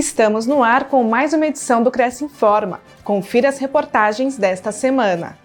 [0.00, 2.80] Estamos no ar com mais uma edição do Cresce Informa.
[3.04, 5.36] Confira as reportagens desta semana.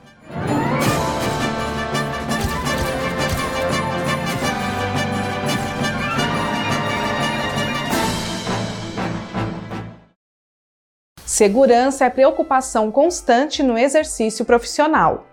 [11.25, 15.25] Segurança é preocupação constante no exercício profissional.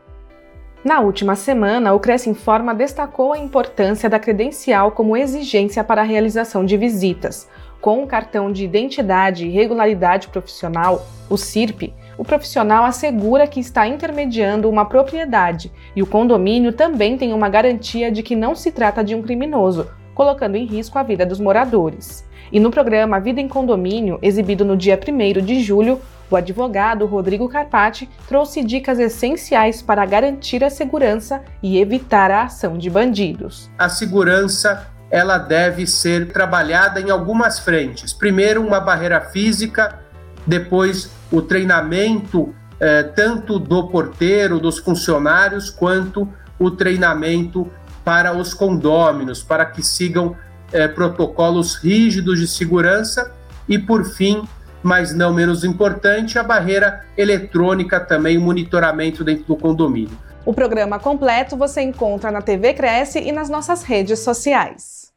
[0.84, 6.04] Na última semana, o Cresce Informa destacou a importância da credencial como exigência para a
[6.04, 7.48] realização de visitas.
[7.80, 13.86] Com o cartão de identidade e regularidade profissional, o CIRP, o profissional assegura que está
[13.86, 19.04] intermediando uma propriedade e o condomínio também tem uma garantia de que não se trata
[19.04, 22.26] de um criminoso, colocando em risco a vida dos moradores.
[22.50, 26.00] E no programa Vida em Condomínio, exibido no dia 1 de julho,
[26.32, 32.78] o advogado Rodrigo Carpati trouxe dicas essenciais para garantir a segurança e evitar a ação
[32.78, 33.70] de bandidos.
[33.78, 38.14] A segurança ela deve ser trabalhada em algumas frentes.
[38.14, 40.00] Primeiro, uma barreira física,
[40.46, 46.26] depois, o treinamento eh, tanto do porteiro, dos funcionários, quanto
[46.58, 47.70] o treinamento
[48.02, 50.34] para os condôminos, para que sigam
[50.72, 53.32] é, protocolos rígidos de segurança
[53.68, 54.42] e, por fim,
[54.82, 60.18] mas não menos importante, a barreira eletrônica também, o monitoramento dentro do condomínio.
[60.44, 65.12] O programa completo você encontra na TV Cresce e nas nossas redes sociais.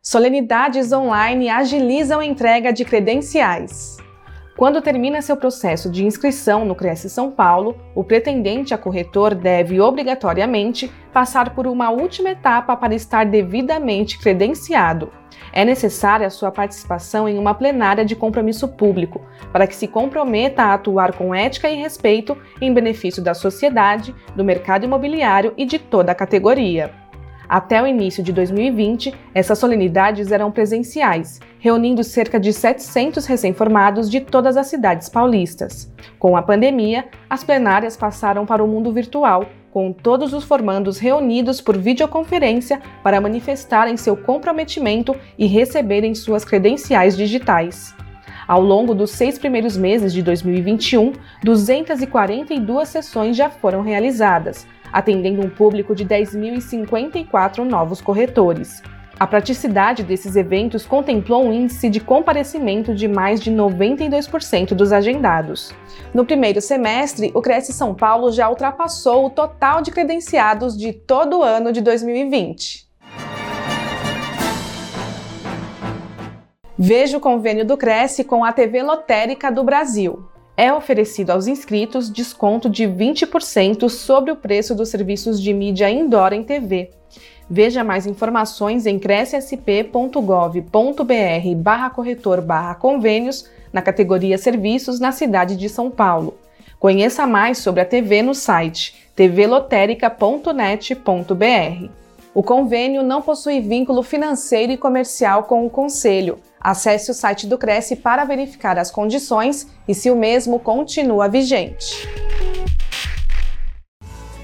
[0.00, 3.96] Solenidades online agilizam a entrega de credenciais.
[4.56, 9.80] Quando termina seu processo de inscrição no Cresce São Paulo, o pretendente a corretor deve
[9.80, 15.10] obrigatoriamente passar por uma última etapa para estar devidamente credenciado.
[15.54, 20.74] É necessária sua participação em uma plenária de compromisso público, para que se comprometa a
[20.74, 26.12] atuar com ética e respeito em benefício da sociedade, do mercado imobiliário e de toda
[26.12, 27.01] a categoria.
[27.48, 34.20] Até o início de 2020, essas solenidades eram presenciais, reunindo cerca de 700 recém-formados de
[34.20, 35.92] todas as cidades paulistas.
[36.18, 41.60] Com a pandemia, as plenárias passaram para o mundo virtual, com todos os formandos reunidos
[41.60, 47.94] por videoconferência para manifestarem seu comprometimento e receberem suas credenciais digitais.
[48.46, 51.12] Ao longo dos seis primeiros meses de 2021,
[51.42, 58.82] 242 sessões já foram realizadas, atendendo um público de 10.054 novos corretores.
[59.18, 65.72] A praticidade desses eventos contemplou um índice de comparecimento de mais de 92% dos agendados.
[66.12, 71.38] No primeiro semestre, o Cresce São Paulo já ultrapassou o total de credenciados de todo
[71.38, 72.88] o ano de 2020.
[76.76, 82.10] Veja o convênio do Cresce com a TV Lotérica do Brasil é oferecido aos inscritos
[82.10, 86.90] desconto de 20% sobre o preço dos serviços de mídia indoor em TV.
[87.48, 95.68] Veja mais informações em crescsp.gov.br barra corretor barra convênios na categoria Serviços na cidade de
[95.68, 96.38] São Paulo.
[96.78, 101.90] Conheça mais sobre a TV no site tvlotérica.net.br.
[102.34, 107.58] O convênio não possui vínculo financeiro e comercial com o Conselho Acesse o site do
[107.58, 112.08] Cresce para verificar as condições e se o mesmo continua vigente.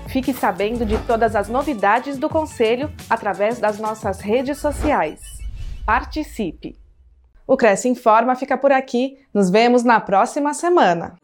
[0.09, 5.21] Fique sabendo de todas as novidades do Conselho através das nossas redes sociais.
[5.87, 6.77] Participe!
[7.47, 9.19] O Cresce Informa fica por aqui.
[9.33, 11.15] Nos vemos na próxima semana.